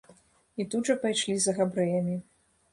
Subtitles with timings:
[0.63, 2.21] І тут жа пайшлі за габрэямі.